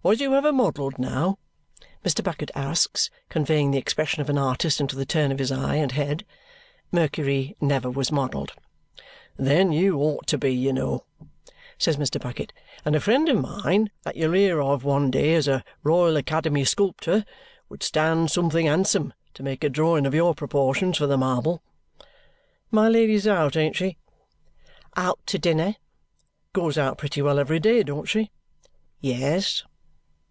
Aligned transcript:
Was 0.00 0.20
you 0.20 0.32
ever 0.36 0.52
modelled 0.52 0.96
now?" 0.96 1.40
Mr. 2.04 2.22
Bucket 2.22 2.52
asks, 2.54 3.10
conveying 3.28 3.72
the 3.72 3.78
expression 3.78 4.20
of 4.22 4.30
an 4.30 4.38
artist 4.38 4.80
into 4.80 4.94
the 4.94 5.04
turn 5.04 5.32
of 5.32 5.40
his 5.40 5.50
eye 5.50 5.74
and 5.74 5.90
head. 5.90 6.24
Mercury 6.92 7.56
never 7.60 7.90
was 7.90 8.12
modelled. 8.12 8.52
"Then 9.36 9.72
you 9.72 9.98
ought 9.98 10.28
to 10.28 10.38
be, 10.38 10.54
you 10.54 10.72
know," 10.72 11.04
says 11.78 11.96
Mr. 11.96 12.20
Bucket; 12.20 12.52
"and 12.84 12.94
a 12.94 13.00
friend 13.00 13.28
of 13.28 13.40
mine 13.40 13.90
that 14.04 14.14
you'll 14.16 14.34
hear 14.34 14.62
of 14.62 14.84
one 14.84 15.10
day 15.10 15.34
as 15.34 15.48
a 15.48 15.64
Royal 15.82 16.16
Academy 16.16 16.64
sculptor 16.64 17.24
would 17.68 17.82
stand 17.82 18.30
something 18.30 18.66
handsome 18.66 19.12
to 19.34 19.42
make 19.42 19.64
a 19.64 19.68
drawing 19.68 20.06
of 20.06 20.14
your 20.14 20.32
proportions 20.32 20.96
for 20.98 21.08
the 21.08 21.18
marble. 21.18 21.60
My 22.70 22.88
Lady's 22.88 23.26
out, 23.26 23.56
ain't 23.56 23.74
she?" 23.76 23.98
"Out 24.96 25.18
to 25.26 25.40
dinner." 25.40 25.74
"Goes 26.52 26.78
out 26.78 26.98
pretty 26.98 27.20
well 27.20 27.40
every 27.40 27.58
day, 27.58 27.82
don't 27.82 28.08
she?" 28.08 28.30
"Yes." 29.00 29.64